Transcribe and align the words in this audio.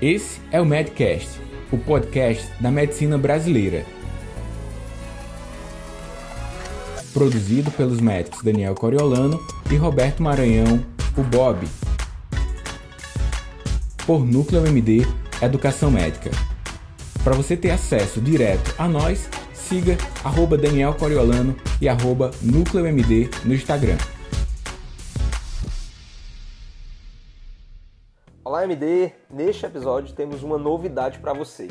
Esse 0.00 0.40
é 0.52 0.60
o 0.60 0.66
Medcast, 0.66 1.40
o 1.72 1.78
podcast 1.78 2.46
da 2.60 2.70
medicina 2.70 3.16
brasileira. 3.16 3.86
Produzido 7.14 7.70
pelos 7.70 7.98
médicos 7.98 8.42
Daniel 8.42 8.74
Coriolano 8.74 9.42
e 9.70 9.76
Roberto 9.76 10.22
Maranhão, 10.22 10.84
o 11.16 11.22
Bob. 11.22 11.66
Por 14.06 14.22
Núcleo 14.26 14.66
MD 14.66 15.06
Educação 15.40 15.90
Médica. 15.90 16.30
Para 17.24 17.34
você 17.34 17.56
ter 17.56 17.70
acesso 17.70 18.20
direto 18.20 18.74
a 18.76 18.86
nós, 18.86 19.30
siga 19.54 19.96
arroba 20.22 20.58
Daniel 20.58 20.92
Coriolano 20.92 21.56
e 21.80 21.88
arroba 21.88 22.30
Núcleo 22.42 22.86
MD 22.86 23.30
no 23.46 23.54
Instagram. 23.54 23.96
Olá 28.66 28.74
MD, 28.74 29.12
neste 29.30 29.64
episódio 29.64 30.12
temos 30.12 30.42
uma 30.42 30.58
novidade 30.58 31.20
para 31.20 31.32
você. 31.32 31.68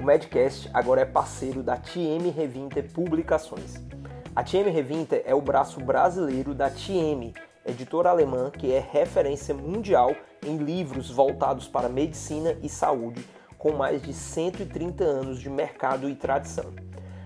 O 0.00 0.02
Medcast 0.02 0.68
agora 0.74 1.02
é 1.02 1.04
parceiro 1.04 1.62
da 1.62 1.76
TM 1.76 2.30
Revinte 2.30 2.82
Publicações. 2.82 3.76
A 4.34 4.42
TM 4.42 4.68
Revinte 4.68 5.22
é 5.24 5.36
o 5.36 5.40
braço 5.40 5.78
brasileiro 5.78 6.52
da 6.52 6.68
TM, 6.68 7.32
editora 7.64 8.10
alemã 8.10 8.50
que 8.50 8.72
é 8.72 8.80
referência 8.80 9.54
mundial 9.54 10.16
em 10.44 10.56
livros 10.56 11.12
voltados 11.12 11.68
para 11.68 11.88
medicina 11.88 12.58
e 12.60 12.68
saúde, 12.68 13.24
com 13.56 13.74
mais 13.74 14.02
de 14.02 14.12
130 14.12 15.04
anos 15.04 15.38
de 15.38 15.48
mercado 15.48 16.10
e 16.10 16.16
tradição. 16.16 16.74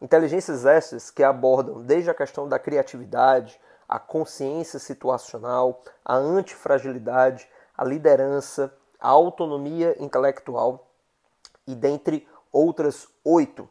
Inteligências 0.00 0.64
essas 0.64 1.10
que 1.10 1.22
abordam 1.22 1.82
desde 1.82 2.10
a 2.10 2.14
questão 2.14 2.48
da 2.48 2.58
criatividade, 2.58 3.60
a 3.88 3.98
consciência 3.98 4.78
situacional, 4.78 5.82
a 6.04 6.14
antifragilidade, 6.14 7.48
a 7.76 7.84
liderança, 7.84 8.72
a 8.98 9.08
autonomia 9.08 9.96
intelectual 9.98 10.88
e 11.66 11.74
dentre 11.74 12.26
outras 12.52 13.08
oito 13.24 13.68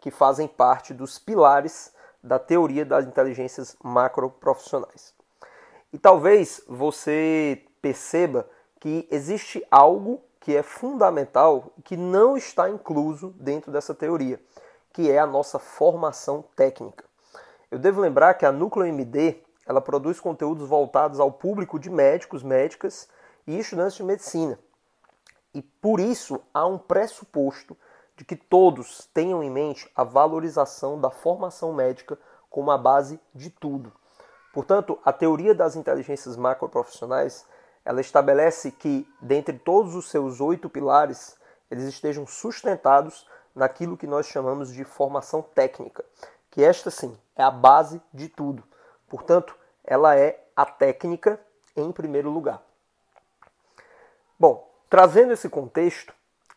que 0.00 0.10
fazem 0.10 0.48
parte 0.48 0.94
dos 0.94 1.18
pilares 1.18 1.92
da 2.22 2.38
teoria 2.38 2.84
das 2.84 3.06
inteligências 3.06 3.76
macroprofissionais. 3.82 5.14
E 5.92 5.98
talvez 5.98 6.62
você 6.68 7.64
perceba 7.82 8.48
que 8.78 9.06
existe 9.10 9.64
algo 9.70 10.22
que 10.38 10.56
é 10.56 10.62
fundamental 10.62 11.72
que 11.84 11.96
não 11.96 12.36
está 12.36 12.70
incluso 12.70 13.34
dentro 13.38 13.70
dessa 13.70 13.94
teoria, 13.94 14.40
que 14.92 15.10
é 15.10 15.18
a 15.18 15.26
nossa 15.26 15.58
formação 15.58 16.44
técnica. 16.56 17.04
Eu 17.70 17.78
devo 17.78 18.00
lembrar 18.00 18.34
que 18.34 18.46
a 18.46 18.52
Núcleo 18.52 18.86
MD 18.86 19.42
ela 19.66 19.80
produz 19.80 20.18
conteúdos 20.18 20.68
voltados 20.68 21.20
ao 21.20 21.30
público 21.30 21.78
de 21.78 21.90
médicos, 21.90 22.42
médicas 22.42 23.08
e 23.46 23.58
estudantes 23.58 23.96
de 23.96 24.02
medicina. 24.02 24.58
E 25.54 25.62
por 25.62 26.00
isso 26.00 26.40
há 26.54 26.66
um 26.66 26.78
pressuposto 26.78 27.76
de 28.16 28.24
que 28.24 28.36
todos 28.36 29.08
tenham 29.14 29.42
em 29.42 29.50
mente 29.50 29.90
a 29.96 30.04
valorização 30.04 31.00
da 31.00 31.10
formação 31.10 31.72
médica 31.72 32.18
como 32.48 32.70
a 32.70 32.78
base 32.78 33.18
de 33.34 33.50
tudo. 33.50 33.92
Portanto, 34.52 34.98
a 35.04 35.12
teoria 35.12 35.54
das 35.54 35.76
inteligências 35.76 36.36
macroprofissionais 36.36 37.46
ela 37.84 38.00
estabelece 38.00 38.70
que, 38.70 39.08
dentre 39.20 39.58
todos 39.58 39.94
os 39.94 40.10
seus 40.10 40.40
oito 40.40 40.68
pilares, 40.68 41.36
eles 41.70 41.84
estejam 41.84 42.26
sustentados 42.26 43.26
naquilo 43.54 43.96
que 43.96 44.06
nós 44.06 44.26
chamamos 44.26 44.72
de 44.72 44.84
formação 44.84 45.42
técnica, 45.42 46.04
que 46.50 46.62
esta 46.62 46.90
sim 46.90 47.16
é 47.34 47.42
a 47.42 47.50
base 47.50 48.00
de 48.12 48.28
tudo. 48.28 48.62
Portanto, 49.08 49.56
ela 49.84 50.16
é 50.16 50.44
a 50.54 50.66
técnica 50.66 51.40
em 51.74 51.90
primeiro 51.90 52.30
lugar. 52.30 52.62
Bom, 54.38 54.69
Trazendo 54.90 55.32
esse 55.32 55.48
contexto, 55.48 56.12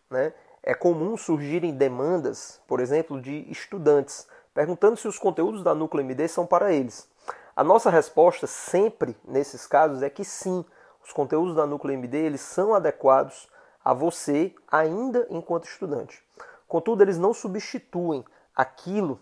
né, 0.10 0.34
é 0.64 0.74
comum 0.74 1.16
surgirem 1.16 1.72
demandas, 1.72 2.60
por 2.68 2.80
exemplo, 2.80 3.22
de 3.22 3.46
estudantes, 3.52 4.28
perguntando 4.56 4.98
se 4.98 5.08
os 5.08 5.20
conteúdos 5.20 5.64
da 5.64 5.76
Núcleo 5.76 6.04
MD 6.04 6.28
são 6.28 6.44
para 6.44 6.74
eles. 6.74 7.08
A 7.56 7.64
nossa 7.64 7.92
resposta 7.92 8.48
sempre 8.48 9.16
nesses 9.24 9.68
casos 9.68 10.02
é 10.02 10.10
que 10.10 10.26
sim, 10.26 10.66
os 11.06 11.12
conteúdos 11.12 11.56
da 11.56 11.68
Núcleo 11.68 11.94
MD 11.94 12.18
eles 12.18 12.42
são 12.42 12.74
adequados 12.74 13.48
a 13.86 13.94
você 13.94 14.52
ainda 14.68 15.28
enquanto 15.30 15.66
estudante. 15.66 16.24
Contudo, 16.68 17.04
eles 17.04 17.20
não 17.20 17.36
substituem 17.36 18.26
aquilo 18.56 19.20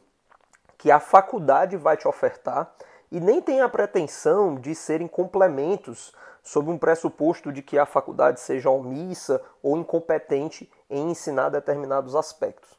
que 0.77 0.89
a 0.89 1.01
faculdade 1.01 1.75
vai 1.75 1.97
te 1.97 2.07
ofertar 2.07 2.73
e 3.11 3.19
nem 3.19 3.41
têm 3.41 3.59
a 3.59 3.67
pretensão 3.67 4.55
de 4.55 4.73
serem 4.73 5.07
complementos 5.07 6.13
sob 6.43 6.69
um 6.69 6.77
pressuposto 6.77 7.51
de 7.51 7.61
que 7.61 7.77
a 7.77 7.85
faculdade 7.85 8.39
seja 8.39 8.69
omissa 8.69 9.41
ou 9.61 9.77
incompetente 9.77 10.71
em 10.89 11.11
ensinar 11.11 11.49
determinados 11.49 12.15
aspectos. 12.15 12.69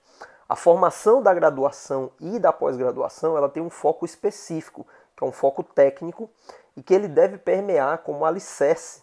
A 0.48 0.56
formação 0.56 1.22
da 1.22 1.32
graduação 1.32 2.10
e 2.20 2.38
da 2.38 2.52
pós-graduação 2.52 3.36
ela 3.36 3.48
tem 3.48 3.62
um 3.62 3.70
foco 3.70 4.04
específico, 4.04 4.86
que 5.16 5.24
é 5.24 5.26
um 5.26 5.32
foco 5.32 5.62
técnico 5.62 6.28
e 6.76 6.82
que 6.82 6.92
ele 6.92 7.08
deve 7.08 7.38
permear 7.38 7.98
como 7.98 8.24
alicerce 8.24 9.02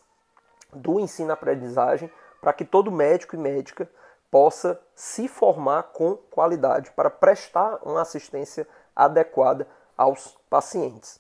do 0.74 1.00
ensino-aprendizagem 1.00 2.12
para 2.42 2.54
que 2.54 2.64
todo 2.64 2.92
médico 2.92 3.36
e 3.36 3.40
médica 3.40 3.90
possa 4.30 4.80
se 4.94 5.28
formar 5.28 5.84
com 5.84 6.16
qualidade 6.16 6.92
para 6.92 7.10
prestar 7.10 7.80
uma 7.84 8.02
assistência 8.02 8.68
adequada 8.96 9.68
aos 9.98 10.38
pacientes. 10.50 11.20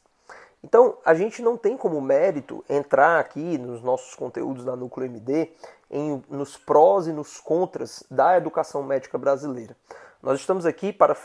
Então, 0.63 0.97
a 1.05 1.13
gente 1.13 1.41
não 1.41 1.55
tem 1.55 1.77
como 1.77 2.01
mérito 2.01 2.63
entrar 2.69 3.19
aqui 3.19 3.57
nos 3.57 3.81
nossos 3.81 4.13
conteúdos 4.13 4.65
da 4.65 4.75
Núcleo 4.75 5.05
MD 5.05 5.51
em, 5.89 6.21
nos 6.29 6.57
prós 6.57 7.07
e 7.07 7.13
nos 7.13 7.39
contras 7.39 8.03
da 8.11 8.35
educação 8.37 8.83
médica 8.83 9.17
brasileira. 9.17 9.75
Nós 10.21 10.39
estamos 10.39 10.65
aqui 10.65 10.91
para 10.91 11.15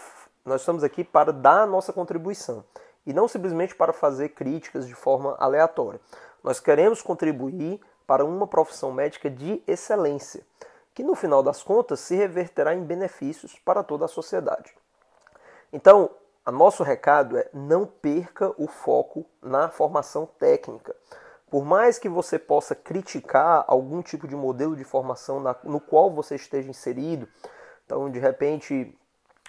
nós 0.44 0.61
estamos 0.61 0.85
aqui 0.85 1.03
para 1.03 1.32
dar 1.32 1.62
a 1.62 1.67
nossa 1.67 1.91
contribuição 1.91 2.62
e 3.06 3.14
não 3.14 3.26
simplesmente 3.26 3.75
para 3.75 3.94
fazer 3.94 4.31
críticas 4.31 4.87
de 4.87 4.94
forma 4.94 5.35
aleatória. 5.38 5.99
Nós 6.43 6.61
queremos 6.61 7.00
contribuir 7.00 7.81
para 8.06 8.25
uma 8.25 8.47
profissão 8.47 8.93
médica 8.93 9.31
de 9.31 9.62
excelência, 9.67 10.43
que 10.94 11.03
no 11.03 11.14
final 11.14 11.43
das 11.43 11.62
contas 11.62 12.00
se 12.00 12.14
reverterá 12.14 12.75
em 12.75 12.85
benefícios 12.85 13.58
para 13.64 13.82
toda 13.82 14.05
a 14.05 14.08
sociedade. 14.08 14.75
Então, 15.73 16.11
a 16.44 16.52
nosso 16.52 16.82
recado 16.82 17.38
é 17.38 17.49
não 17.52 17.87
perca 17.87 18.52
o 18.58 18.67
foco 18.67 19.25
na 19.43 19.69
formação 19.69 20.26
técnica. 20.38 20.94
Por 21.50 21.64
mais 21.64 21.99
que 21.99 22.08
você 22.08 22.38
possa 22.38 22.75
criticar 22.75 23.64
algum 23.67 24.02
tipo 24.02 24.29
de 24.29 24.37
modelo 24.37 24.76
de 24.76 24.85
formação 24.85 25.41
na, 25.41 25.56
no 25.64 25.81
qual 25.81 26.11
você 26.11 26.35
esteja 26.35 26.69
inserido, 26.69 27.29
então 27.87 28.11
de 28.11 28.19
repente 28.19 28.94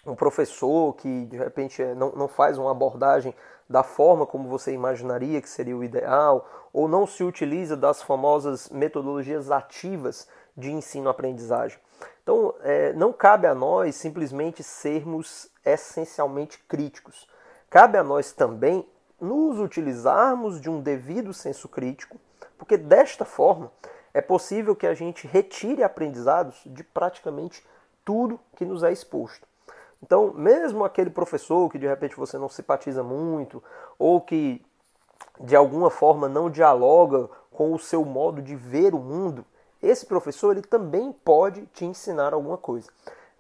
um 0.06 0.16
professor 0.16 0.94
que 0.96 1.26
de 1.26 1.36
repente 1.36 1.82
é, 1.82 1.96
não, 1.96 2.12
não 2.12 2.28
faz 2.28 2.58
uma 2.58 2.72
abordagem 2.72 3.34
da 3.68 3.82
forma 3.82 4.26
como 4.26 4.48
você 4.48 4.72
imaginaria 4.72 5.42
que 5.42 5.50
seria 5.50 5.76
o 5.76 5.84
ideal, 5.84 6.48
ou 6.72 6.88
não 6.88 7.08
se 7.08 7.24
utiliza 7.24 7.76
das 7.76 8.02
famosas 8.02 8.70
metodologias 8.70 9.50
ativas 9.50 10.28
de 10.56 10.72
ensino-aprendizagem. 10.72 11.80
Então, 12.26 12.56
é, 12.62 12.92
não 12.94 13.14
cabe 13.14 13.46
a 13.46 13.54
nós 13.54 13.94
simplesmente 13.94 14.64
sermos 14.64 15.48
essencialmente 15.64 16.58
críticos. 16.68 17.28
Cabe 17.70 18.00
a 18.00 18.04
nós 18.04 18.32
também 18.32 18.84
nos 19.22 19.60
utilizarmos 19.60 20.60
de 20.60 20.68
um 20.68 20.82
devido 20.82 21.36
senso 21.36 21.70
crítico, 21.70 22.20
porque 22.58 22.78
desta 22.78 23.26
forma 23.26 23.72
é 24.12 24.22
possível 24.22 24.76
que 24.76 24.88
a 24.88 24.96
gente 24.96 25.28
retire 25.28 25.84
aprendizados 25.84 26.64
de 26.66 26.84
praticamente 26.84 27.64
tudo 28.04 28.40
que 28.56 28.66
nos 28.66 28.82
é 28.82 28.92
exposto. 28.92 29.48
Então, 30.02 30.34
mesmo 30.34 30.84
aquele 30.84 31.12
professor 31.12 31.70
que 31.70 31.78
de 31.78 31.86
repente 31.86 32.16
você 32.16 32.40
não 32.40 32.50
simpatiza 32.50 33.04
muito, 33.04 33.64
ou 34.00 34.20
que 34.20 34.66
de 35.40 35.56
alguma 35.56 35.92
forma 35.92 36.28
não 36.28 36.50
dialoga 36.50 37.30
com 37.52 37.72
o 37.72 37.78
seu 37.78 38.04
modo 38.04 38.42
de 38.42 38.56
ver 38.56 38.96
o 38.96 39.00
mundo, 39.00 39.46
esse 39.88 40.06
professor 40.06 40.52
ele 40.52 40.66
também 40.66 41.12
pode 41.12 41.66
te 41.68 41.86
ensinar 41.86 42.34
alguma 42.34 42.58
coisa. 42.58 42.90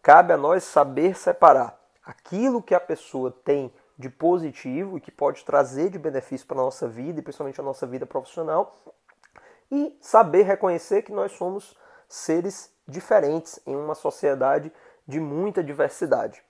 Cabe 0.01 0.33
a 0.33 0.37
nós 0.37 0.63
saber 0.63 1.17
separar 1.17 1.79
aquilo 2.05 2.61
que 2.61 2.75
a 2.75 2.79
pessoa 2.79 3.31
tem 3.31 3.73
de 3.97 4.09
positivo 4.09 4.97
e 4.97 5.01
que 5.01 5.11
pode 5.11 5.43
trazer 5.43 5.89
de 5.89 5.97
benefício 5.97 6.45
para 6.45 6.59
a 6.59 6.63
nossa 6.63 6.87
vida 6.87 7.19
e 7.19 7.23
principalmente 7.23 7.59
a 7.59 7.63
nossa 7.63 7.87
vida 7.87 8.05
profissional 8.05 8.75
e 9.71 9.97
saber 9.99 10.43
reconhecer 10.43 11.01
que 11.01 11.11
nós 11.11 11.31
somos 11.31 11.75
seres 12.07 12.71
diferentes 12.87 13.59
em 13.65 13.75
uma 13.75 13.95
sociedade 13.95 14.71
de 15.07 15.19
muita 15.19 15.63
diversidade. 15.63 16.41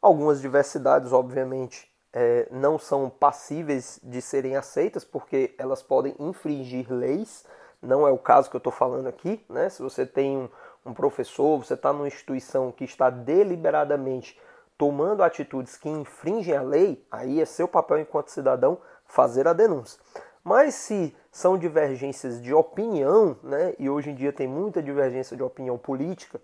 Algumas 0.00 0.40
diversidades, 0.40 1.12
obviamente, 1.12 1.90
é, 2.12 2.48
não 2.50 2.78
são 2.78 3.10
passíveis 3.10 4.00
de 4.02 4.20
serem 4.22 4.56
aceitas 4.56 5.04
porque 5.04 5.54
elas 5.58 5.82
podem 5.82 6.14
infringir 6.18 6.90
leis. 6.90 7.44
Não 7.82 8.06
é 8.06 8.10
o 8.10 8.18
caso 8.18 8.50
que 8.50 8.56
eu 8.56 8.58
estou 8.58 8.72
falando 8.72 9.06
aqui. 9.06 9.44
Né? 9.48 9.68
Se 9.68 9.82
você 9.82 10.04
tem 10.06 10.36
um, 10.36 10.48
um 10.84 10.94
professor, 10.94 11.58
você 11.58 11.74
está 11.74 11.92
numa 11.92 12.08
instituição 12.08 12.72
que 12.72 12.84
está 12.84 13.10
deliberadamente 13.10 14.38
tomando 14.78 15.22
atitudes 15.22 15.76
que 15.76 15.88
infringem 15.88 16.54
a 16.54 16.62
lei, 16.62 17.04
aí 17.10 17.40
é 17.40 17.44
seu 17.44 17.66
papel 17.66 18.00
enquanto 18.00 18.28
cidadão 18.28 18.78
fazer 19.06 19.48
a 19.48 19.52
denúncia. 19.52 19.98
Mas 20.44 20.74
se 20.74 21.16
são 21.30 21.58
divergências 21.58 22.40
de 22.40 22.54
opinião, 22.54 23.36
né, 23.42 23.74
e 23.78 23.88
hoje 23.88 24.10
em 24.10 24.14
dia 24.14 24.32
tem 24.32 24.46
muita 24.46 24.82
divergência 24.82 25.36
de 25.36 25.42
opinião 25.42 25.78
política, 25.78 26.40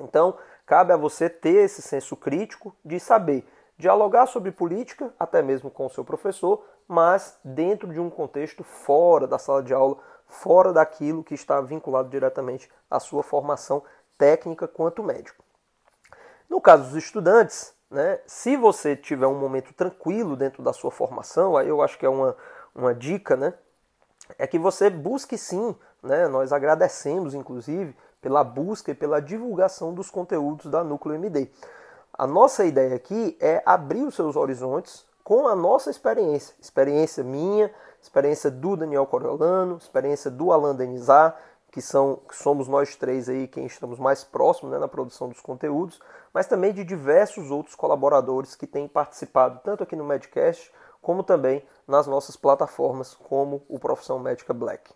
então 0.00 0.36
cabe 0.66 0.92
a 0.92 0.96
você 0.96 1.30
ter 1.30 1.64
esse 1.64 1.80
senso 1.80 2.16
crítico 2.16 2.74
de 2.84 3.00
saber 3.00 3.46
dialogar 3.78 4.26
sobre 4.26 4.50
política, 4.50 5.14
até 5.18 5.40
mesmo 5.40 5.70
com 5.70 5.86
o 5.86 5.90
seu 5.90 6.04
professor, 6.04 6.64
mas 6.86 7.38
dentro 7.44 7.92
de 7.92 8.00
um 8.00 8.10
contexto 8.10 8.64
fora 8.64 9.26
da 9.26 9.38
sala 9.38 9.62
de 9.62 9.72
aula, 9.72 9.98
fora 10.28 10.72
daquilo 10.72 11.24
que 11.24 11.34
está 11.34 11.60
vinculado 11.60 12.08
diretamente 12.08 12.70
à 12.90 13.00
sua 13.00 13.22
formação 13.22 13.82
técnica 14.16 14.68
quanto 14.68 15.02
médico. 15.02 15.42
No 16.48 16.60
caso 16.60 16.84
dos 16.84 16.94
estudantes, 16.94 17.74
né, 17.90 18.20
se 18.26 18.56
você 18.56 18.94
tiver 18.94 19.26
um 19.26 19.38
momento 19.38 19.72
tranquilo 19.72 20.36
dentro 20.36 20.62
da 20.62 20.72
sua 20.72 20.90
formação, 20.90 21.56
aí 21.56 21.68
eu 21.68 21.82
acho 21.82 21.98
que 21.98 22.06
é 22.06 22.08
uma, 22.08 22.36
uma 22.74 22.94
dica, 22.94 23.36
né, 23.36 23.54
é 24.38 24.46
que 24.46 24.58
você 24.58 24.90
busque 24.90 25.38
sim, 25.38 25.74
né, 26.02 26.28
nós 26.28 26.52
agradecemos 26.52 27.34
inclusive 27.34 27.96
pela 28.20 28.44
busca 28.44 28.90
e 28.90 28.94
pela 28.94 29.20
divulgação 29.20 29.94
dos 29.94 30.10
conteúdos 30.10 30.70
da 30.70 30.84
Núcleo 30.84 31.14
MD. 31.14 31.50
A 32.12 32.26
nossa 32.26 32.64
ideia 32.64 32.96
aqui 32.96 33.36
é 33.40 33.62
abrir 33.64 34.02
os 34.02 34.14
seus 34.14 34.36
horizontes 34.36 35.06
com 35.22 35.46
a 35.46 35.54
nossa 35.54 35.90
experiência, 35.90 36.54
experiência 36.60 37.22
minha, 37.22 37.72
experiência 38.08 38.50
do 38.50 38.74
Daniel 38.74 39.06
Coriolano, 39.06 39.76
experiência 39.76 40.30
do 40.30 40.50
Alan 40.50 40.74
Denizar, 40.74 41.38
que, 41.70 41.82
são, 41.82 42.16
que 42.26 42.34
somos 42.34 42.66
nós 42.66 42.96
três 42.96 43.28
aí 43.28 43.46
quem 43.46 43.66
estamos 43.66 43.98
mais 43.98 44.24
próximos 44.24 44.72
né, 44.72 44.78
na 44.78 44.88
produção 44.88 45.28
dos 45.28 45.40
conteúdos, 45.40 46.00
mas 46.32 46.46
também 46.46 46.72
de 46.72 46.82
diversos 46.84 47.50
outros 47.50 47.74
colaboradores 47.74 48.56
que 48.56 48.66
têm 48.66 48.88
participado 48.88 49.60
tanto 49.62 49.82
aqui 49.82 49.94
no 49.94 50.04
Medcast 50.04 50.72
como 51.02 51.22
também 51.22 51.62
nas 51.86 52.06
nossas 52.06 52.34
plataformas 52.34 53.14
como 53.14 53.62
o 53.68 53.78
Profissão 53.78 54.18
Médica 54.18 54.54
Black. 54.54 54.90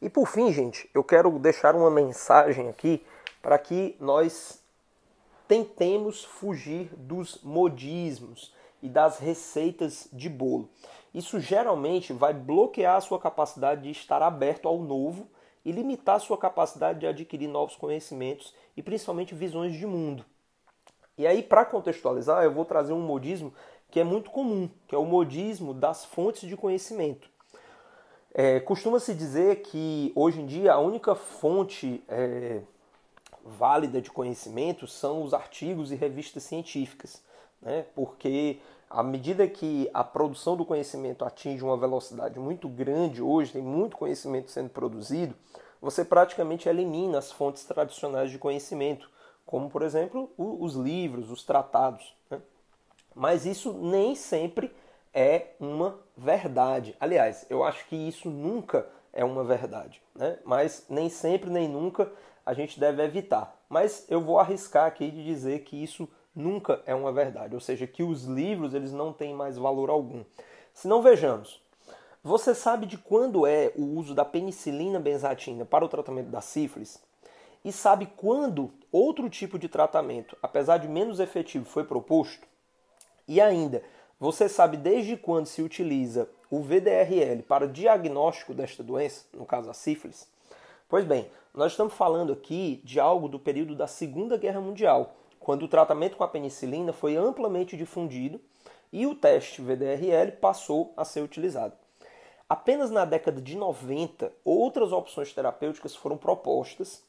E 0.00 0.08
por 0.08 0.26
fim, 0.26 0.50
gente, 0.50 0.90
eu 0.94 1.04
quero 1.04 1.30
deixar 1.38 1.76
uma 1.76 1.90
mensagem 1.90 2.70
aqui 2.70 3.04
para 3.42 3.58
que 3.58 3.96
nós 4.00 4.62
tentemos 5.46 6.24
fugir 6.24 6.90
dos 6.96 7.42
modismos 7.42 8.54
e 8.82 8.88
das 8.88 9.18
receitas 9.18 10.08
de 10.10 10.28
bolo. 10.28 10.68
Isso 11.12 11.40
geralmente 11.40 12.12
vai 12.12 12.32
bloquear 12.32 12.96
a 12.96 13.00
sua 13.00 13.18
capacidade 13.18 13.82
de 13.82 13.90
estar 13.90 14.22
aberto 14.22 14.68
ao 14.68 14.78
novo 14.78 15.28
e 15.64 15.72
limitar 15.72 16.16
a 16.16 16.20
sua 16.20 16.38
capacidade 16.38 17.00
de 17.00 17.06
adquirir 17.06 17.48
novos 17.48 17.76
conhecimentos 17.76 18.54
e 18.76 18.82
principalmente 18.82 19.34
visões 19.34 19.74
de 19.74 19.86
mundo. 19.86 20.24
E 21.18 21.26
aí, 21.26 21.42
para 21.42 21.64
contextualizar, 21.64 22.44
eu 22.44 22.52
vou 22.52 22.64
trazer 22.64 22.92
um 22.92 23.00
modismo 23.00 23.52
que 23.90 24.00
é 24.00 24.04
muito 24.04 24.30
comum, 24.30 24.70
que 24.86 24.94
é 24.94 24.98
o 24.98 25.04
modismo 25.04 25.74
das 25.74 26.04
fontes 26.04 26.48
de 26.48 26.56
conhecimento. 26.56 27.28
É, 28.32 28.60
Costuma-se 28.60 29.12
dizer 29.12 29.62
que 29.62 30.12
hoje 30.14 30.40
em 30.40 30.46
dia 30.46 30.72
a 30.72 30.78
única 30.78 31.14
fonte 31.16 32.02
é, 32.08 32.62
válida 33.44 34.00
de 34.00 34.10
conhecimento 34.10 34.86
são 34.86 35.22
os 35.22 35.34
artigos 35.34 35.90
e 35.90 35.96
revistas 35.96 36.44
científicas, 36.44 37.22
né? 37.60 37.84
porque 37.94 38.60
à 38.90 39.04
medida 39.04 39.46
que 39.46 39.88
a 39.94 40.02
produção 40.02 40.56
do 40.56 40.64
conhecimento 40.64 41.24
atinge 41.24 41.62
uma 41.62 41.76
velocidade 41.76 42.40
muito 42.40 42.68
grande 42.68 43.22
hoje, 43.22 43.52
tem 43.52 43.62
muito 43.62 43.96
conhecimento 43.96 44.50
sendo 44.50 44.68
produzido, 44.68 45.36
você 45.80 46.04
praticamente 46.04 46.68
elimina 46.68 47.18
as 47.18 47.30
fontes 47.30 47.64
tradicionais 47.64 48.32
de 48.32 48.38
conhecimento, 48.38 49.08
como 49.46 49.70
por 49.70 49.82
exemplo 49.82 50.28
os 50.36 50.74
livros, 50.74 51.30
os 51.30 51.44
tratados. 51.44 52.16
Né? 52.28 52.42
Mas 53.14 53.46
isso 53.46 53.72
nem 53.72 54.16
sempre 54.16 54.74
é 55.14 55.52
uma 55.60 55.98
verdade. 56.16 56.96
Aliás, 56.98 57.46
eu 57.48 57.62
acho 57.62 57.86
que 57.86 57.96
isso 57.96 58.28
nunca 58.28 58.88
é 59.12 59.24
uma 59.24 59.44
verdade, 59.44 60.02
né? 60.16 60.38
mas 60.44 60.84
nem 60.88 61.08
sempre 61.08 61.48
nem 61.48 61.68
nunca 61.68 62.10
a 62.44 62.52
gente 62.52 62.78
deve 62.80 63.04
evitar. 63.04 63.56
Mas 63.68 64.04
eu 64.10 64.20
vou 64.20 64.40
arriscar 64.40 64.86
aqui 64.86 65.08
de 65.10 65.24
dizer 65.24 65.60
que 65.60 65.80
isso 65.80 66.08
nunca 66.34 66.82
é 66.86 66.94
uma 66.94 67.12
verdade, 67.12 67.54
ou 67.54 67.60
seja, 67.60 67.86
que 67.86 68.02
os 68.02 68.24
livros 68.24 68.74
eles 68.74 68.92
não 68.92 69.12
têm 69.12 69.34
mais 69.34 69.56
valor 69.56 69.90
algum. 69.90 70.24
Se 70.72 70.86
não 70.88 71.02
vejamos, 71.02 71.60
você 72.22 72.54
sabe 72.54 72.86
de 72.86 72.98
quando 72.98 73.46
é 73.46 73.72
o 73.76 73.82
uso 73.82 74.14
da 74.14 74.24
penicilina 74.24 75.00
benzatina 75.00 75.64
para 75.64 75.84
o 75.84 75.88
tratamento 75.88 76.28
da 76.28 76.40
sífilis? 76.40 77.02
E 77.64 77.72
sabe 77.72 78.06
quando 78.16 78.70
outro 78.90 79.28
tipo 79.28 79.58
de 79.58 79.68
tratamento, 79.68 80.36
apesar 80.42 80.78
de 80.78 80.88
menos 80.88 81.20
efetivo, 81.20 81.64
foi 81.64 81.84
proposto? 81.84 82.46
E 83.28 83.40
ainda, 83.40 83.82
você 84.18 84.48
sabe 84.48 84.76
desde 84.76 85.16
quando 85.16 85.46
se 85.46 85.62
utiliza 85.62 86.28
o 86.50 86.60
VDRL 86.60 87.42
para 87.42 87.68
diagnóstico 87.68 88.52
desta 88.52 88.82
doença, 88.82 89.24
no 89.32 89.46
caso 89.46 89.70
a 89.70 89.74
sífilis? 89.74 90.28
Pois 90.88 91.04
bem, 91.04 91.30
nós 91.54 91.72
estamos 91.72 91.94
falando 91.94 92.32
aqui 92.32 92.80
de 92.84 93.00
algo 93.00 93.28
do 93.28 93.38
período 93.38 93.74
da 93.74 93.86
Segunda 93.86 94.36
Guerra 94.36 94.60
Mundial, 94.60 95.16
quando 95.40 95.64
o 95.64 95.68
tratamento 95.68 96.16
com 96.16 96.22
a 96.22 96.28
penicilina 96.28 96.92
foi 96.92 97.16
amplamente 97.16 97.76
difundido 97.76 98.40
e 98.92 99.06
o 99.06 99.14
teste 99.14 99.62
VDRL 99.62 100.32
passou 100.32 100.92
a 100.96 101.04
ser 101.04 101.22
utilizado. 101.22 101.72
Apenas 102.48 102.90
na 102.90 103.04
década 103.04 103.40
de 103.40 103.56
90, 103.56 104.32
outras 104.44 104.92
opções 104.92 105.32
terapêuticas 105.32 105.96
foram 105.96 106.16
propostas, 106.16 107.02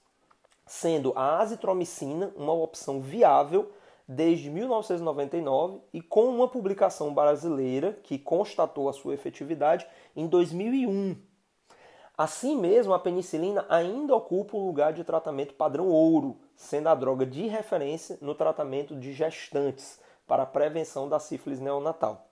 sendo 0.65 1.11
a 1.15 1.39
azitromicina 1.39 2.31
uma 2.35 2.53
opção 2.53 3.01
viável 3.01 3.71
desde 4.07 4.49
1999 4.49 5.79
e 5.93 6.01
com 6.01 6.25
uma 6.25 6.47
publicação 6.47 7.13
brasileira 7.13 7.99
que 8.03 8.19
constatou 8.19 8.87
a 8.87 8.93
sua 8.93 9.13
efetividade 9.13 9.85
em 10.15 10.27
2001. 10.27 11.17
Assim 12.17 12.55
mesmo, 12.55 12.93
a 12.93 12.99
penicilina 12.99 13.65
ainda 13.67 14.15
ocupa 14.15 14.55
o 14.55 14.65
lugar 14.65 14.93
de 14.93 15.03
tratamento 15.03 15.55
padrão 15.55 15.87
ouro, 15.89 16.37
sendo 16.61 16.89
a 16.89 16.95
droga 16.95 17.25
de 17.25 17.47
referência 17.47 18.19
no 18.21 18.35
tratamento 18.35 18.95
de 18.95 19.13
gestantes 19.13 19.99
para 20.27 20.43
a 20.43 20.45
prevenção 20.45 21.09
da 21.09 21.19
sífilis 21.19 21.59
neonatal. 21.59 22.27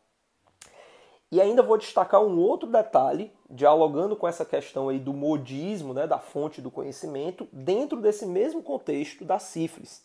E 1.32 1.42
ainda 1.42 1.64
vou 1.64 1.78
destacar 1.78 2.22
um 2.22 2.40
outro 2.40 2.70
detalhe, 2.70 3.34
dialogando 3.50 4.16
com 4.16 4.28
essa 4.28 4.46
questão 4.46 4.88
aí 4.88 5.00
do 5.00 5.14
modismo, 5.14 5.96
né, 5.96 6.06
da 6.06 6.20
fonte 6.20 6.62
do 6.62 6.70
conhecimento, 6.70 7.48
dentro 7.52 8.00
desse 8.00 8.26
mesmo 8.26 8.62
contexto 8.62 9.26
da 9.26 9.40
sífilis. 9.40 10.04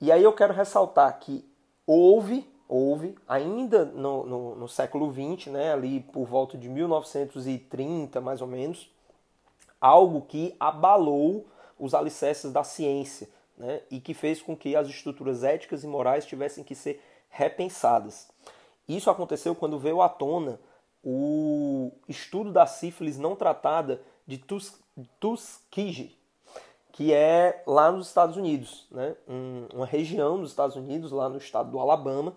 E 0.00 0.10
aí 0.10 0.22
eu 0.22 0.32
quero 0.32 0.54
ressaltar 0.54 1.20
que 1.20 1.44
houve, 1.86 2.50
houve 2.66 3.14
ainda 3.28 3.84
no, 3.84 4.24
no, 4.24 4.54
no 4.56 4.68
século 4.68 5.12
XX, 5.12 5.52
né, 5.52 5.74
ali 5.74 6.00
por 6.00 6.24
volta 6.24 6.56
de 6.56 6.68
1930 6.68 8.20
mais 8.22 8.40
ou 8.40 8.48
menos, 8.48 8.90
algo 9.78 10.22
que 10.22 10.56
abalou 10.58 11.46
os 11.82 11.94
alicerces 11.94 12.52
da 12.52 12.62
ciência 12.62 13.28
né, 13.58 13.80
e 13.90 14.00
que 14.00 14.14
fez 14.14 14.40
com 14.40 14.56
que 14.56 14.76
as 14.76 14.86
estruturas 14.86 15.42
éticas 15.42 15.82
e 15.82 15.86
morais 15.88 16.24
tivessem 16.24 16.62
que 16.62 16.76
ser 16.76 17.02
repensadas. 17.28 18.28
Isso 18.88 19.10
aconteceu 19.10 19.52
quando 19.52 19.80
veio 19.80 20.00
à 20.00 20.08
tona 20.08 20.60
o 21.02 21.90
estudo 22.08 22.52
da 22.52 22.66
sífilis 22.66 23.18
não 23.18 23.34
tratada 23.34 24.00
de 24.24 24.40
Tuskegee, 25.18 26.16
que 26.92 27.12
é 27.12 27.64
lá 27.66 27.90
nos 27.90 28.06
Estados 28.06 28.36
Unidos, 28.36 28.86
né? 28.88 29.16
Um, 29.26 29.66
uma 29.74 29.86
região 29.86 30.38
dos 30.38 30.50
Estados 30.50 30.76
Unidos, 30.76 31.10
lá 31.10 31.28
no 31.28 31.38
estado 31.38 31.72
do 31.72 31.80
Alabama, 31.80 32.36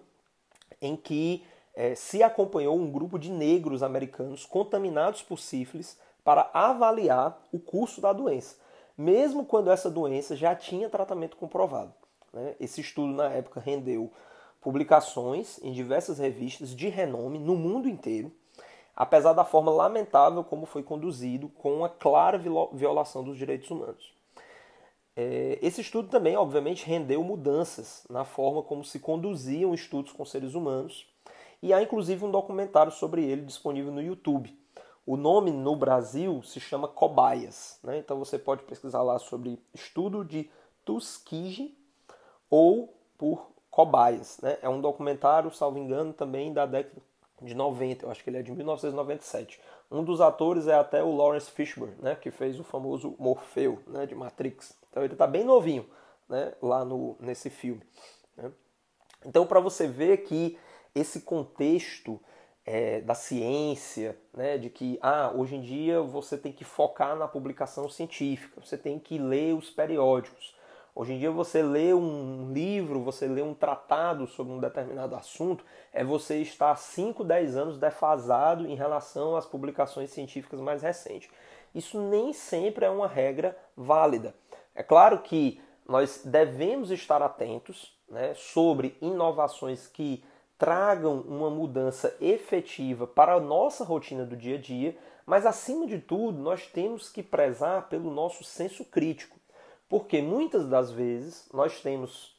em 0.82 0.96
que 0.96 1.46
é, 1.76 1.94
se 1.94 2.24
acompanhou 2.24 2.76
um 2.76 2.90
grupo 2.90 3.20
de 3.20 3.30
negros 3.30 3.84
americanos 3.84 4.44
contaminados 4.44 5.22
por 5.22 5.38
sífilis 5.38 6.00
para 6.24 6.50
avaliar 6.52 7.40
o 7.52 7.60
curso 7.60 8.02
da 8.02 8.12
doença, 8.12 8.56
mesmo 8.98 9.46
quando 9.46 9.72
essa 9.72 9.90
doença 9.90 10.36
já 10.36 10.56
tinha 10.56 10.90
tratamento 10.90 11.38
comprovado. 11.38 11.94
Né? 12.34 12.56
Esse 12.60 12.82
estudo, 12.82 13.14
na 13.14 13.30
época, 13.30 13.60
rendeu 13.60 14.12
publicações 14.62 15.60
em 15.64 15.72
diversas 15.72 16.20
revistas 16.20 16.76
de 16.76 16.90
renome 16.90 17.38
no 17.38 17.56
mundo 17.56 17.88
inteiro, 17.88 18.32
apesar 18.96 19.34
da 19.34 19.46
forma 19.46 19.72
lamentável 19.72 20.44
como 20.44 20.66
foi 20.66 20.82
conduzido, 20.82 21.50
com 21.50 21.74
uma 21.74 21.90
clara 21.90 22.42
violação 22.74 23.24
dos 23.24 23.38
direitos 23.38 23.70
humanos. 23.70 24.14
É, 25.16 25.60
esse 25.62 25.82
estudo 25.82 26.10
também, 26.10 26.36
obviamente, 26.36 26.86
rendeu 26.86 27.24
mudanças 27.24 28.06
na 28.10 28.26
forma 28.26 28.62
como 28.62 28.84
se 28.84 29.00
conduziam 29.00 29.74
estudos 29.74 30.12
com 30.12 30.26
seres 30.26 30.56
humanos, 30.56 31.08
e 31.62 31.74
há 31.74 31.82
inclusive 31.82 32.26
um 32.26 32.32
documentário 32.32 32.92
sobre 32.92 33.24
ele 33.24 33.44
disponível 33.44 33.92
no 33.92 34.02
YouTube. 34.02 34.58
O 35.06 35.16
nome 35.16 35.52
no 35.52 35.76
Brasil 35.76 36.42
se 36.44 36.60
chama 36.60 36.88
Cobaias, 36.88 37.80
né? 37.84 38.00
então 38.00 38.18
você 38.18 38.40
pode 38.40 38.64
pesquisar 38.64 39.04
lá 39.04 39.20
sobre 39.20 39.62
estudo 39.74 40.26
de 40.26 40.50
Tuskegee 40.84 41.78
ou 42.50 42.92
por 43.18 43.48
Cobaias. 43.70 44.40
Né? 44.42 44.58
É 44.62 44.70
um 44.70 44.82
documentário, 44.82 45.52
salvo 45.52 45.78
engano, 45.78 46.12
também 46.12 46.52
da 46.52 46.66
década 46.66 47.02
de 47.42 47.54
90, 47.54 48.06
eu 48.06 48.12
acho 48.12 48.24
que 48.24 48.30
ele 48.30 48.38
é 48.38 48.42
de 48.42 48.52
1997. 48.52 49.60
Um 49.92 50.04
dos 50.04 50.22
atores 50.22 50.68
é 50.68 50.74
até 50.74 51.04
o 51.04 51.16
Lawrence 51.16 51.52
Fishburne, 51.52 51.96
né, 52.00 52.16
que 52.16 52.32
fez 52.32 52.60
o 52.60 52.64
famoso 52.64 53.16
Morfeu 53.20 53.84
né, 53.88 54.06
de 54.06 54.16
Matrix. 54.16 54.76
Então 54.90 55.04
ele 55.04 55.14
está 55.14 55.28
bem 55.28 55.44
novinho 55.44 55.86
né, 56.28 56.54
lá 56.62 56.84
no, 56.84 57.16
nesse 57.20 57.50
filme. 57.50 57.82
Né? 58.36 58.52
Então, 59.26 59.46
para 59.46 59.60
você 59.60 59.88
ver 59.88 60.24
que 60.24 60.58
esse 60.94 61.22
contexto 61.22 62.20
é, 62.66 63.00
da 63.02 63.14
ciência, 63.14 64.18
né, 64.34 64.58
de 64.58 64.70
que 64.70 64.98
ah, 65.02 65.32
hoje 65.36 65.56
em 65.56 65.62
dia 65.62 66.02
você 66.02 66.38
tem 66.38 66.52
que 66.52 66.64
focar 66.64 67.16
na 67.16 67.28
publicação 67.28 67.88
científica, 67.88 68.60
você 68.60 68.78
tem 68.78 68.98
que 68.98 69.18
ler 69.18 69.54
os 69.54 69.70
periódicos. 69.70 70.56
Hoje 70.98 71.14
em 71.14 71.20
dia 71.20 71.30
você 71.30 71.62
lê 71.62 71.94
um 71.94 72.52
livro, 72.54 73.02
você 73.02 73.28
lê 73.28 73.42
um 73.42 73.54
tratado 73.54 74.26
sobre 74.28 74.54
um 74.54 74.60
determinado 74.60 75.14
assunto, 75.14 75.64
é 75.92 76.04
você 76.04 76.38
estar 76.38 76.74
5, 76.76 77.24
10 77.24 77.58
anos 77.58 77.78
defasado 77.78 78.66
em 78.66 78.76
relação 78.76 79.36
às 79.36 79.46
publicações 79.46 80.10
científicas 80.10 80.60
mais 80.60 80.82
recentes. 80.82 81.30
Isso 81.74 82.00
nem 82.00 82.32
sempre 82.32 82.86
é 82.86 82.90
uma 82.90 83.08
regra 83.08 83.58
válida. 83.76 84.34
É 84.74 84.82
claro 84.82 85.20
que 85.20 85.62
nós 85.86 86.22
devemos 86.24 86.90
estar 86.90 87.22
atentos 87.22 87.94
né, 88.10 88.34
sobre 88.34 88.98
inovações 89.02 89.88
que 89.88 90.24
tragam 90.58 91.22
uma 91.22 91.50
mudança 91.50 92.16
efetiva 92.22 93.06
para 93.06 93.34
a 93.34 93.40
nossa 93.40 93.84
rotina 93.84 94.26
do 94.26 94.38
dia 94.38 94.58
a 94.58 94.62
dia, 94.62 94.98
mas 95.26 95.46
acima 95.46 95.88
de 95.88 96.00
tudo, 96.00 96.40
nós 96.40 96.68
temos 96.68 97.10
que 97.10 97.24
prezar 97.24 97.90
pelo 97.90 98.12
nosso 98.12 98.44
senso 98.44 98.86
crítico, 98.86 99.38
porque 99.90 100.22
muitas 100.22 100.68
das 100.68 100.92
vezes 100.92 101.50
nós 101.54 101.82
temos 101.82 102.36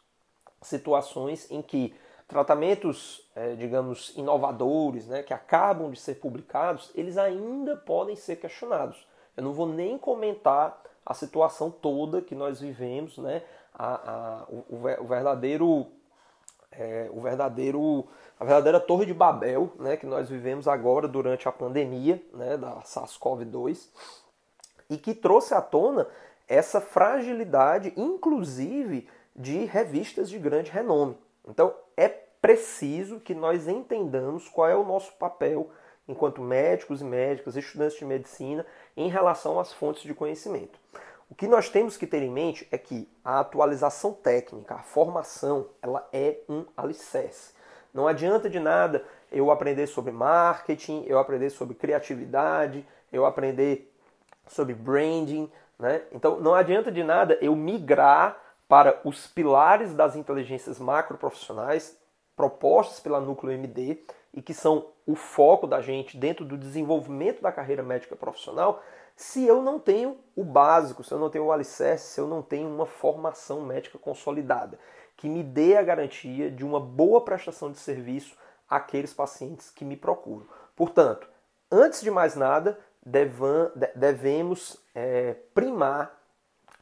situações 0.63 1.51
em 1.51 1.61
que 1.61 1.95
tratamentos, 2.29 3.29
é, 3.35 3.55
digamos, 3.55 4.13
inovadores, 4.17 5.07
né, 5.07 5.23
que 5.23 5.33
acabam 5.33 5.91
de 5.91 6.01
ser 6.01 6.17
publicados, 6.17 6.91
eles 6.95 7.17
ainda 7.17 7.77
podem 7.77 8.17
ser 8.17 8.37
questionados. 8.37 9.07
Eu 9.37 9.45
não 9.45 9.53
vou 9.53 9.69
nem 9.69 9.97
comentar 9.97 10.83
a 11.05 11.15
situação 11.15 11.71
toda 11.71 12.23
que 12.23 12.35
nós 12.35 12.61
vivemos, 12.61 13.19
né, 13.19 13.43
a, 13.73 14.41
a 14.41 14.45
o, 14.49 14.65
o 15.01 15.07
verdadeiro 15.07 15.87
é, 16.79 17.09
o 17.13 17.21
verdadeiro, 17.21 18.07
a 18.39 18.45
verdadeira 18.45 18.81
torre 18.81 19.07
de 19.07 19.15
Babel, 19.15 19.73
né, 19.79 19.97
que 19.97 20.07
nós 20.07 20.29
vivemos 20.29 20.69
agora 20.69 21.09
durante 21.09 21.49
a 21.49 21.53
pandemia, 21.53 22.23
né, 22.33 22.57
da 22.57 22.83
SARS-CoV-2, 22.83 23.89
e 24.89 24.97
que 24.97 25.15
trouxe 25.15 25.55
à 25.55 25.61
tona 25.61 26.07
essa 26.49 26.81
fragilidade, 26.81 27.93
inclusive 27.97 29.09
de 29.35 29.65
revistas 29.65 30.31
de 30.31 30.39
grande 30.39 30.71
renome. 30.71 31.17
Então, 31.47 31.75
é 31.97 32.09
preciso 32.09 33.19
que 33.21 33.35
nós 33.35 33.67
entendamos 33.67 34.49
qual 34.49 34.69
é 34.69 34.77
o 34.77 34.85
nosso 34.85 35.13
papel 35.15 35.71
enquanto 36.09 36.41
médicos 36.41 37.01
e 37.01 37.05
médicas, 37.05 37.57
estudantes 37.57 37.99
de 37.99 38.05
medicina, 38.05 38.65
em 38.97 39.09
relação 39.09 39.59
às 39.59 39.73
fontes 39.73 40.03
de 40.03 40.15
conhecimento. 40.15 40.79
O 41.29 41.35
que 41.35 41.49
nós 41.49 41.69
temos 41.69 41.97
que 41.97 42.07
ter 42.07 42.23
em 42.23 42.31
mente 42.31 42.67
é 42.71 42.79
que 42.79 43.09
a 43.25 43.41
atualização 43.41 44.13
técnica, 44.13 44.77
a 44.77 44.83
formação, 44.83 45.69
ela 45.83 46.09
é 46.13 46.39
um 46.49 46.65
alicerce. 46.77 47.53
Não 47.93 48.07
adianta 48.07 48.49
de 48.49 48.61
nada 48.61 49.05
eu 49.33 49.51
aprender 49.51 49.87
sobre 49.87 50.13
marketing, 50.13 51.05
eu 51.07 51.19
aprender 51.19 51.51
sobre 51.51 51.75
criatividade, 51.75 52.87
eu 53.13 53.27
aprender 53.27 53.93
sobre 54.47 54.75
branding, 54.75 55.51
né? 55.79 56.03
Então 56.13 56.39
não 56.41 56.55
adianta 56.55 56.93
de 56.93 57.03
nada 57.03 57.37
eu 57.41 57.57
migrar 57.57 58.41
para 58.69 59.01
os 59.05 59.27
pilares 59.27 59.95
das 59.95 60.15
inteligências 60.17 60.79
macroprofissionais 60.79 61.99
propostas 62.37 63.01
pela 63.01 63.21
Núcleo 63.21 63.53
MD 63.53 63.99
e 64.33 64.43
que 64.43 64.53
são 64.53 64.89
o 65.07 65.15
foco 65.15 65.67
da 65.67 65.81
gente 65.81 66.17
dentro 66.17 66.45
do 66.45 66.59
desenvolvimento 66.59 67.41
da 67.41 67.51
carreira 67.51 67.83
médica 67.83 68.15
profissional, 68.15 68.83
se 69.17 69.47
eu 69.47 69.63
não 69.63 69.79
tenho 69.79 70.19
o 70.37 70.45
básico, 70.45 71.03
se 71.03 71.13
eu 71.13 71.19
não 71.19 71.31
tenho 71.31 71.47
o 71.47 71.53
alicerce, 71.53 72.13
se 72.13 72.21
eu 72.21 72.27
não 72.27 72.43
tenho 72.43 72.69
uma 72.69 72.85
formação 72.85 73.63
médica 73.63 73.99
consolidada, 73.99 74.79
que 75.17 75.27
me 75.27 75.43
dê 75.43 75.77
a 75.77 75.83
garantia 75.83 76.51
de 76.51 76.63
uma 76.63 76.79
boa 76.79 77.23
prestação 77.23 77.73
de 77.73 77.79
serviço 77.79 78.37
àqueles 78.69 79.15
pacientes 79.15 79.71
que 79.71 79.87
me 79.87 79.97
procuram. 79.97 80.47
Portanto, 80.77 81.27
antes 81.73 82.03
de 82.03 82.11
mais 82.11 82.37
nada, 82.37 82.79
devemos 83.95 84.79
é, 84.95 85.35
primar 85.55 86.15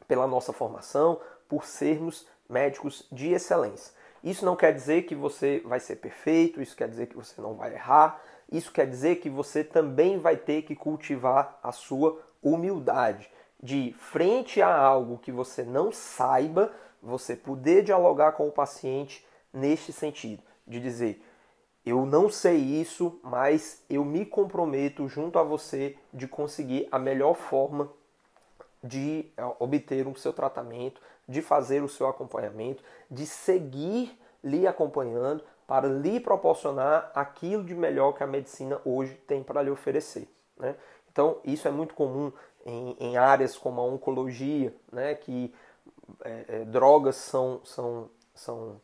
pela 0.09 0.27
nossa 0.27 0.53
formação, 0.53 1.21
por 1.49 1.65
sermos 1.65 2.27
médicos 2.49 3.07
de 3.13 3.33
excelência. 3.33 3.95
Isso 4.25 4.45
não 4.45 4.57
quer 4.57 4.73
dizer 4.73 5.03
que 5.03 5.15
você 5.15 5.63
vai 5.65 5.79
ser 5.79 5.97
perfeito, 5.97 6.61
isso 6.61 6.75
quer 6.75 6.89
dizer 6.89 7.07
que 7.07 7.17
você 7.17 7.41
não 7.41 7.55
vai 7.55 7.75
errar, 7.75 8.21
isso 8.51 8.73
quer 8.73 8.87
dizer 8.87 9.17
que 9.17 9.31
você 9.31 9.65
também 9.65 10.19
vai 10.19 10.37
ter 10.37 10.63
que 10.63 10.75
cultivar 10.75 11.59
a 11.63 11.73
sua 11.73 12.21
humildade. 12.43 13.31
De 13.63 13.95
frente 13.99 14.61
a 14.61 14.77
algo 14.77 15.19
que 15.19 15.33
você 15.33 15.63
não 15.63 15.91
saiba, 15.91 16.73
você 17.03 17.35
poder 17.35 17.83
dialogar 17.83 18.33
com 18.33 18.47
o 18.47 18.53
paciente 18.53 19.25
neste 19.53 19.93
sentido, 19.93 20.43
de 20.67 20.81
dizer: 20.81 21.23
eu 21.85 22.07
não 22.07 22.31
sei 22.31 22.57
isso, 22.57 23.21
mas 23.23 23.83
eu 23.91 24.05
me 24.05 24.25
comprometo 24.25 25.07
junto 25.07 25.39
a 25.39 25.43
você 25.43 25.97
de 26.13 26.27
conseguir 26.27 26.89
a 26.91 26.99
melhor 26.99 27.35
forma 27.35 27.91
de 28.83 29.27
eh, 29.37 29.55
obter 29.59 30.07
o 30.07 30.17
seu 30.17 30.33
tratamento, 30.33 31.01
de 31.29 31.43
fazer 31.43 31.83
o 31.83 31.89
seu 31.89 32.07
acompanhamento, 32.07 32.83
de 33.11 33.27
seguir 33.27 34.19
lhe 34.43 34.67
acompanhando 34.67 35.43
para 35.67 35.89
lhe 35.89 36.21
proporcionar 36.21 37.11
aquilo 37.15 37.65
de 37.65 37.75
melhor 37.75 38.13
que 38.13 38.23
a 38.23 38.27
medicina 38.27 38.81
hoje 38.85 39.15
tem 39.27 39.43
para 39.43 39.63
lhe 39.63 39.71
oferecer. 39.71 40.29
Né? 40.59 40.75
Então, 41.11 41.39
isso 41.45 41.67
é 41.67 41.71
muito 41.71 41.95
comum 41.95 42.33
em, 42.67 42.97
em 43.01 43.17
áreas 43.17 43.57
como 43.57 43.81
a 43.81 43.85
oncologia, 43.85 44.75
né? 44.93 45.15
que 45.15 45.55
é, 46.25 46.45
é, 46.49 46.65
drogas 46.65 47.17
são, 47.17 47.61
são, 47.65 48.11
são, 48.35 48.81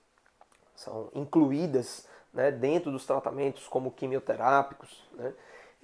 são 0.74 1.08
incluídas 1.14 2.06
né? 2.32 2.50
dentro 2.50 2.90
dos 2.90 3.04
tratamentos 3.06 3.68
como 3.68 3.90
quimioterápicos. 3.90 5.08
Né? 5.12 5.32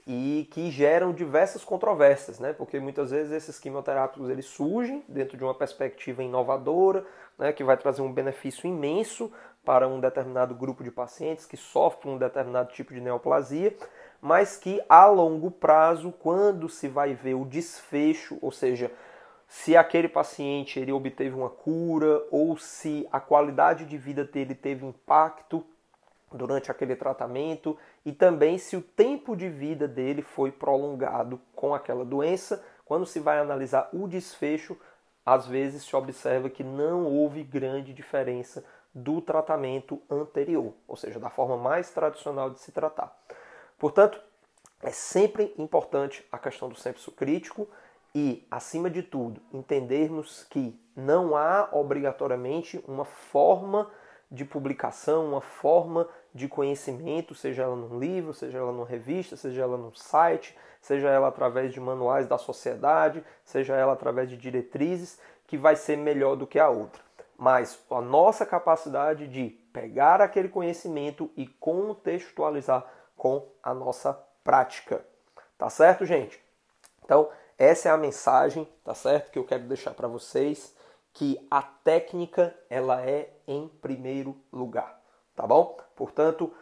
e 0.07 0.49
que 0.53 0.71
geram 0.71 1.12
diversas 1.12 1.65
controvérsias, 1.65 2.38
né? 2.38 2.53
Porque 2.53 2.79
muitas 2.79 3.11
vezes 3.11 3.33
esses 3.33 3.59
quimioterápicos 3.59 4.31
eles 4.31 4.47
surgem 4.47 5.03
dentro 5.09 5.37
de 5.37 5.43
uma 5.43 5.55
perspectiva 5.55 6.23
inovadora, 6.23 7.05
né? 7.37 7.53
Que 7.53 7.65
vai 7.65 7.76
trazer 7.76 8.03
um 8.03 8.12
benefício 8.12 8.69
imenso 8.69 9.33
para 9.66 9.88
um 9.88 9.99
determinado 9.99 10.54
grupo 10.54 10.85
de 10.85 10.92
pacientes 10.92 11.44
que 11.44 11.56
sofrem 11.56 12.14
um 12.14 12.18
determinado 12.18 12.73
tipo 12.73 12.94
de 12.94 13.00
neoplasia, 13.00 13.76
mas 14.23 14.56
que 14.56 14.80
a 14.88 15.06
longo 15.06 15.50
prazo, 15.50 16.12
quando 16.12 16.68
se 16.68 16.87
vai 16.87 17.14
ver 17.14 17.35
o 17.35 17.44
desfecho, 17.44 18.38
ou 18.40 18.52
seja, 18.52 18.92
se 19.49 19.76
aquele 19.76 20.08
paciente 20.08 20.78
ele 20.78 20.92
obteve 20.92 21.35
uma 21.35 21.50
cura 21.50 22.23
ou 22.30 22.56
se 22.56 23.08
a 23.11 23.18
qualidade 23.18 23.85
de 23.85 23.99
vida 23.99 24.25
dele 24.25 24.54
teve 24.54 24.87
impacto 24.87 25.66
durante 26.32 26.70
aquele 26.70 26.94
tratamento 26.94 27.76
e 28.04 28.12
também 28.12 28.58
se 28.58 28.76
o 28.76 28.82
tempo 28.82 29.37
de 29.37 29.49
vida 29.49 29.88
dele 29.88 30.23
foi 30.23 30.52
prolongado 30.52 31.40
com 31.56 31.75
aquela 31.75 32.04
doença. 32.04 32.64
Quando 32.85 33.04
se 33.04 33.18
vai 33.18 33.40
analisar 33.40 33.88
o 33.92 34.06
desfecho, 34.06 34.76
às 35.25 35.44
vezes 35.44 35.82
se 35.82 35.96
observa 35.96 36.49
que 36.49 36.62
não 36.62 37.04
houve 37.04 37.42
grande 37.42 37.92
diferença 37.92 38.64
do 38.97 39.21
tratamento 39.21 40.00
anterior, 40.11 40.73
ou 40.88 40.97
seja, 40.97 41.21
da 41.21 41.29
forma 41.29 41.59
mais 41.59 41.91
tradicional 41.91 42.49
de 42.49 42.59
se 42.61 42.73
tratar. 42.73 43.15
Portanto, 43.79 44.19
é 44.83 44.91
sempre 44.91 45.55
importante 45.59 46.26
a 46.33 46.38
questão 46.38 46.69
do 46.71 46.76
senso 46.76 47.12
crítico, 47.12 47.69
e, 48.19 48.47
acima 48.50 48.88
de 48.88 49.03
tudo, 49.03 49.43
entendermos 49.53 50.45
que 50.45 50.81
não 50.97 51.37
há 51.37 51.69
obrigatoriamente 51.71 52.83
uma 52.88 53.05
forma 53.05 53.91
de 54.31 54.43
publicação, 54.43 55.26
uma 55.26 55.43
forma 55.43 56.09
de 56.33 56.49
conhecimento, 56.49 57.35
seja 57.35 57.65
ela 57.65 57.76
num 57.76 57.99
livro, 57.99 58.33
seja 58.33 58.57
ela 58.57 58.73
numa 58.73 58.87
revista, 58.87 59.37
seja 59.37 59.61
ela 59.61 59.76
num 59.76 59.93
site, 59.93 60.57
seja 60.81 61.11
ela 61.11 61.29
através 61.29 61.75
de 61.75 61.79
manuais 61.79 62.26
da 62.26 62.38
sociedade, 62.38 63.23
seja 63.45 63.76
ela 63.76 63.93
através 63.93 64.31
de 64.31 64.38
diretrizes, 64.38 65.21
que 65.47 65.59
vai 65.59 65.76
ser 65.76 65.99
melhor 65.99 66.37
do 66.37 66.47
que 66.47 66.59
a 66.59 66.71
outra. 66.71 67.03
Mas 67.38 67.78
a 67.90 68.00
nossa 68.00 68.47
capacidade 68.47 69.28
de 69.28 69.50
pegar 69.73 70.21
aquele 70.21 70.49
conhecimento 70.49 71.31
e 71.37 71.47
contextualizar 71.47 72.85
com 73.16 73.47
a 73.62 73.75
nossa 73.75 74.14
prática. 74.43 75.05
Tá 75.59 75.69
certo, 75.69 76.07
gente? 76.07 76.43
Então, 77.05 77.28
essa 77.59 77.88
é 77.88 77.93
a 77.93 77.97
mensagem, 77.97 78.69
tá 78.85 78.95
certo? 78.95 79.31
Que 79.31 79.38
eu 79.38 79.45
quero 79.45 79.64
deixar 79.64 79.93
para 79.95 80.09
vocês 80.09 80.75
que 81.12 81.47
a 81.50 81.62
técnica 81.62 82.55
ela 82.69 83.00
é 83.00 83.31
em 83.49 83.69
primeiro 83.69 84.37
lugar, 84.52 85.00
tá 85.35 85.47
bom? 85.47 85.78
Portanto, 85.95 86.52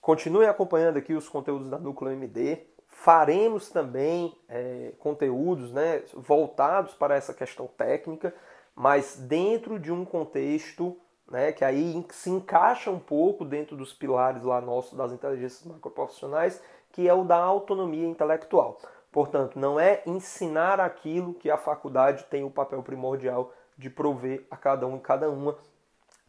continue 0.00 0.46
acompanhando 0.46 0.96
aqui 0.96 1.12
os 1.12 1.28
conteúdos 1.28 1.68
da 1.68 1.78
Núcleo 1.78 2.12
MD. 2.12 2.66
Faremos 2.88 3.68
também 3.68 4.34
é, 4.48 4.94
conteúdos 4.98 5.70
né, 5.72 6.02
voltados 6.14 6.94
para 6.94 7.16
essa 7.16 7.34
questão 7.34 7.66
técnica, 7.66 8.34
mas 8.76 9.16
dentro 9.16 9.78
de 9.78 9.90
um 9.90 10.04
contexto 10.04 10.96
né, 11.28 11.50
que 11.50 11.64
aí 11.64 12.04
se 12.10 12.30
encaixa 12.30 12.90
um 12.90 13.00
pouco 13.00 13.44
dentro 13.44 13.76
dos 13.76 13.92
pilares 13.92 14.44
lá 14.44 14.60
nossos 14.60 14.92
das 14.92 15.12
inteligências 15.12 15.64
macroprofissionais, 15.64 16.62
que 16.92 17.08
é 17.08 17.14
o 17.14 17.24
da 17.24 17.36
autonomia 17.36 18.06
intelectual. 18.06 18.78
Portanto, 19.10 19.58
não 19.58 19.80
é 19.80 20.02
ensinar 20.06 20.78
aquilo 20.78 21.34
que 21.34 21.50
a 21.50 21.56
faculdade 21.56 22.24
tem 22.24 22.44
o 22.44 22.50
papel 22.50 22.82
primordial 22.82 23.52
de 23.76 23.88
prover 23.88 24.46
a 24.50 24.56
cada 24.56 24.86
um 24.86 24.96
e 24.98 25.00
cada 25.00 25.30
uma, 25.30 25.56